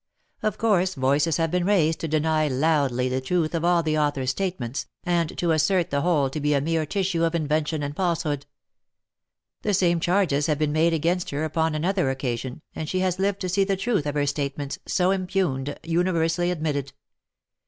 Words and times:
Of 0.41 0.57
course 0.57 0.95
voices 0.95 1.37
have 1.37 1.51
been 1.51 1.63
raised 1.63 1.99
to 1.99 2.07
deny 2.07 2.47
loudly 2.47 3.07
the 3.07 3.21
truth 3.21 3.53
of 3.53 3.63
all 3.63 3.83
the 3.83 3.99
author's 3.99 4.31
statements, 4.31 4.87
and 5.03 5.37
to 5.37 5.51
assert 5.51 5.91
the 5.91 6.01
whole 6.01 6.27
to 6.31 6.39
be 6.39 6.55
a 6.55 6.59
mere 6.59 6.87
tissue 6.87 7.23
of 7.23 7.35
invention 7.35 7.83
and 7.83 7.95
falsehood. 7.95 8.47
The 9.61 9.75
same 9.75 9.99
charges 9.99 10.47
have 10.47 10.57
been 10.57 10.71
made 10.71 10.93
against 10.95 11.29
her 11.29 11.43
upon 11.43 11.75
another 11.75 12.09
occasion, 12.09 12.63
and 12.73 12.89
she 12.89 13.01
has 13.01 13.19
lived 13.19 13.41
to 13.41 13.49
see 13.49 13.63
the 13.63 13.77
truth 13.77 14.07
of 14.07 14.15
her 14.15 14.25
statements, 14.25 14.79
so 14.87 15.11
impugned, 15.11 15.77
universally 15.83 16.49
admitted. 16.49 16.93